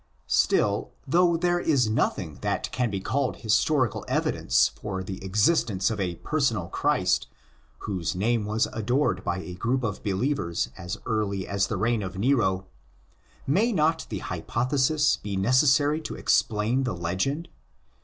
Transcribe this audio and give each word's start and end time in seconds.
Still, 0.25 0.93
though 1.07 1.37
there 1.37 1.59
is 1.59 1.87
nothing 1.87 2.39
that 2.41 2.71
can 2.71 2.89
be 2.89 2.99
called 2.99 3.35
historical 3.45 4.03
evidence 4.07 4.69
for 4.69 5.03
the 5.03 5.23
existence 5.23 5.91
of 5.91 5.99
a 5.99 6.15
personal 6.15 6.69
Christ 6.69 7.27
whose 7.81 8.15
name 8.15 8.43
was 8.43 8.65
adored 8.73 9.23
by 9.23 9.37
a 9.37 9.53
group 9.53 9.83
of 9.83 10.01
believers 10.03 10.69
as 10.75 10.97
early 11.05 11.47
as 11.47 11.67
the 11.67 11.77
reign 11.77 12.01
of 12.01 12.17
Nero, 12.17 12.65
may 13.45 13.71
not 13.71 14.07
the 14.09 14.17
hypothesis 14.25 15.17
be 15.17 15.35
necessary 15.37 16.01
to 16.01 16.15
explain 16.15 16.81
the 16.81 16.95
legend? 16.95 17.47